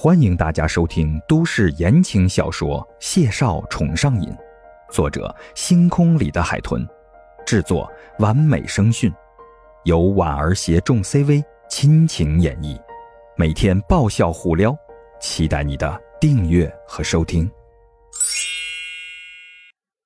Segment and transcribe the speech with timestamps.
[0.00, 4.28] 欢迎大家收听都市言情小说《谢少宠上瘾》，
[4.92, 6.86] 作者：星空里的海豚，
[7.44, 9.12] 制作：完美声讯，
[9.82, 12.80] 由婉儿携众 CV 亲情演绎，
[13.36, 14.72] 每天爆笑互撩，
[15.20, 17.50] 期待你的订阅和收听。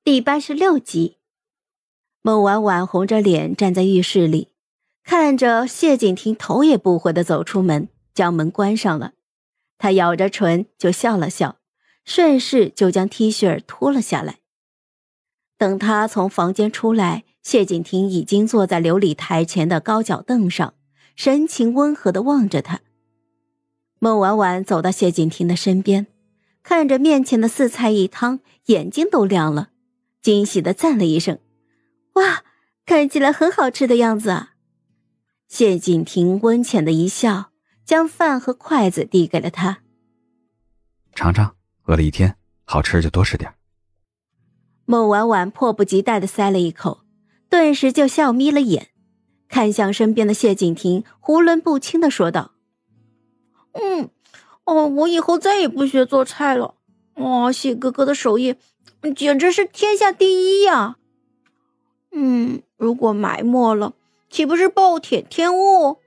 [0.02, 1.18] 第八十六集，
[2.22, 4.54] 孟婉婉红着脸站在浴室里，
[5.04, 9.12] 看着谢景亭头也不回的走出门，将门关上了。
[9.82, 11.56] 他咬着唇就笑了笑，
[12.04, 14.36] 顺势就将 T 恤脱了下来。
[15.58, 20.74] 等他从房间出来，谢景亭已经坐在琉璃台前的高脚凳上，
[21.16, 22.82] 神情温和的望着他。
[23.98, 26.06] 孟婉婉走到谢景亭的身边，
[26.62, 29.70] 看着面前的四菜一汤，眼睛都亮了，
[30.20, 31.40] 惊喜的赞了一声
[32.14, 32.44] ：“哇，
[32.86, 34.52] 看起来很好吃的样子啊！”
[35.50, 37.51] 谢景亭温浅的一笑。
[37.84, 39.80] 将饭和筷子递给了他，
[41.14, 43.52] 尝尝，饿了一天，好吃就多吃点。
[44.84, 47.02] 孟婉婉迫不及待的塞了一口，
[47.48, 48.88] 顿时就笑眯了眼，
[49.48, 52.52] 看向身边的谢景亭，囫囵不清的说道
[53.72, 54.10] ：“嗯，
[54.64, 56.76] 哦，我以后再也不学做菜了。
[57.14, 58.56] 哇，谢哥哥的手艺
[59.14, 60.96] 简直是天下第一呀！
[62.12, 63.94] 嗯，如果埋没了，
[64.30, 65.98] 岂不是暴殄天物？”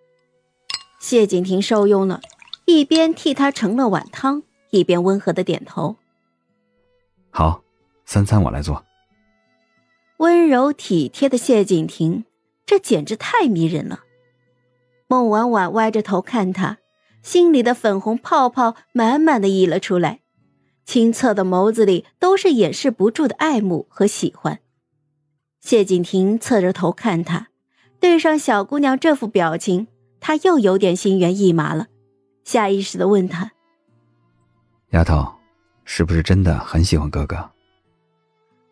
[1.08, 2.20] 谢景亭受用了，
[2.66, 5.98] 一边替他盛了碗汤，一边温和的点头。
[7.30, 7.62] 好，
[8.08, 8.84] 三餐我来做。
[10.18, 12.26] 温柔体贴的谢景亭，
[12.66, 14.00] 这简直太迷人了。
[15.06, 16.80] 孟婉婉歪着头看他，
[17.22, 20.22] 心里的粉红泡泡满满的溢了出来，
[20.88, 24.60] 清澈的眸子里都是掩饰不住的爱慕和喜欢。
[25.62, 27.50] 谢景亭侧着头看他，
[28.00, 29.86] 对上小姑娘这副表情。
[30.28, 31.86] 他又有点心猿意马了，
[32.44, 33.52] 下意识的问他
[34.90, 35.36] ：“丫头，
[35.84, 37.52] 是不是真的很喜欢哥哥？”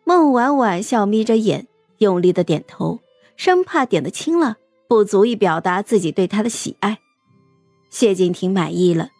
[0.02, 2.98] 孟婉婉笑眯着眼，用力的点头，
[3.36, 4.56] 生怕点的轻了，
[4.88, 6.98] 不足以表达自己对他的喜爱。
[7.88, 9.10] 谢景亭满意了，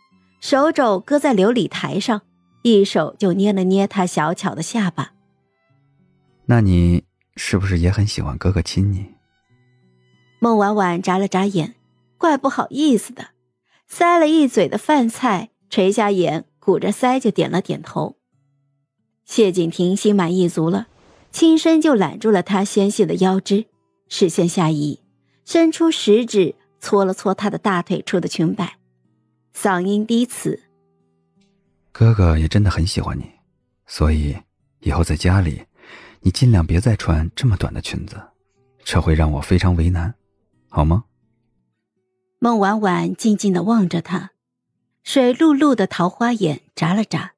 [0.41, 2.23] 手肘搁在琉璃台上，
[2.63, 5.13] 一手就捏了捏他小巧的下巴。
[6.47, 7.05] 那你
[7.37, 9.15] 是不是也很喜欢哥哥亲你？
[10.41, 11.77] 孟婉婉眨了眨眼。
[12.25, 13.33] 怪不好意思的，
[13.87, 18.17] 塞了一嘴的饭菜，垂下眼，鼓着腮就点了点头。
[19.27, 20.87] 谢景亭心满意足了，
[21.31, 23.67] 轻身就揽住了他纤细的腰肢，
[24.09, 25.01] 视线下移，
[25.45, 28.79] 伸出食指搓了搓他的大腿处的裙摆，
[29.55, 30.63] 嗓音低磁
[31.93, 33.31] ：“哥哥也真的很喜欢你，
[33.87, 34.35] 所以
[34.81, 35.63] 以后在家里，
[36.21, 38.19] 你尽量别再穿这么短的裙子，
[38.83, 40.15] 这会让我非常为难，
[40.71, 41.05] 好吗？”
[42.45, 44.33] 孟婉婉静静的望着他，
[45.03, 47.33] 水漉漉的桃花眼眨了眨，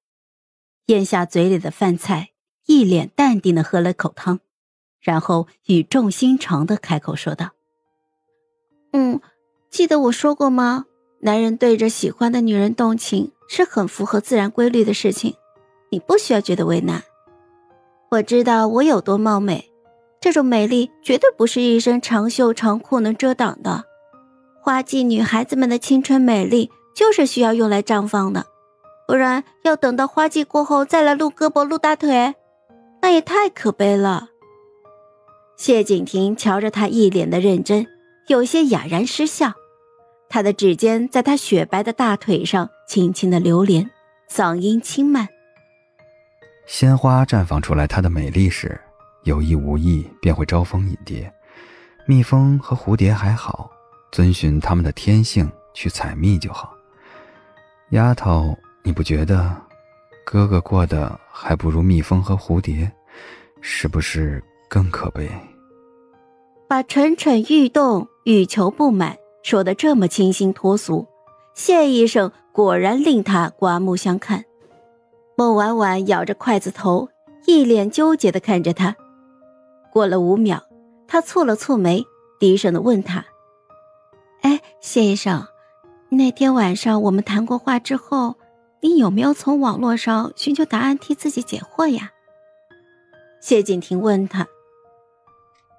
[0.86, 2.30] 咽下嘴里的饭菜，
[2.66, 4.40] 一脸淡定的喝了口汤，
[5.00, 7.50] 然后语重心长的开口说道
[8.94, 9.20] ：“嗯，
[9.70, 10.86] 记得我说过吗？
[11.20, 15.36] 男人对着喜欢的女人动情是很符合自然规律的事情，
[15.90, 17.04] 你不需要觉得为难。
[18.10, 19.70] 我知道我有多貌美，
[20.20, 23.84] 这种美丽绝对不是一身长袖长裤能遮挡的。”
[24.66, 28.46] 花季女孩子们的青春美丽就是需要用来绽放的，
[29.06, 32.34] 不然要等到花季过后再来露胳膊露大腿，
[33.00, 34.30] 那也太可悲了。
[35.56, 37.86] 谢景亭瞧着他一脸的认真，
[38.26, 39.52] 有些哑然失笑，
[40.28, 43.88] 他的指尖在他雪白的大腿上轻轻的流连，
[44.28, 45.28] 嗓音轻慢
[46.66, 48.80] ：“鲜花绽放出来它的美丽时，
[49.22, 51.32] 有意无意便会招蜂引蝶，
[52.04, 53.70] 蜜蜂和蝴蝶还好。”
[54.16, 56.74] 遵循他们的天性去采蜜就好。
[57.90, 59.54] 丫头，你不觉得
[60.24, 62.90] 哥哥过得还不如蜜蜂和蝴蝶，
[63.60, 65.28] 是不是更可悲？
[66.66, 71.06] 把蠢蠢欲动、欲求不满说的这么清新脱俗，
[71.54, 74.46] 谢医生果然令他刮目相看。
[75.36, 77.10] 孟婉婉咬着筷子头，
[77.44, 78.96] 一脸纠结的看着他。
[79.92, 80.62] 过了五秒，
[81.06, 82.02] 他蹙了蹙眉，
[82.40, 83.22] 低声的问他。
[84.42, 85.46] 哎，谢医生，
[86.08, 88.36] 那天晚上我们谈过话之后，
[88.80, 92.12] 你有没有从网络上寻求答案替自己解惑呀？
[93.40, 94.46] 谢景亭问他。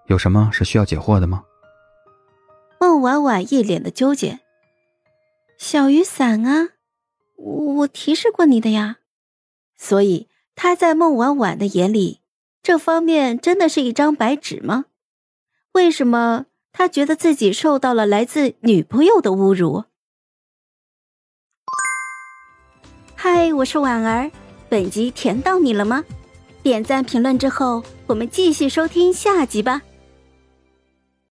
[0.08, 1.44] 有什么是需要解惑的吗？
[2.80, 4.40] 孟婉婉一脸的纠结。
[5.58, 6.70] 小雨伞啊，
[7.36, 8.98] 我提示过你的呀。
[9.76, 12.22] 所以他在孟婉婉的眼里，
[12.64, 14.86] 这方面真的是一张白纸吗？
[15.74, 16.46] 为什么？
[16.78, 19.86] 他觉得自己受到了来自女朋友的侮辱。
[23.16, 24.30] 嗨，我是婉儿，
[24.70, 26.06] 本集甜到你了吗？
[26.62, 29.82] 点赞评论之后，我们继续收听下集吧。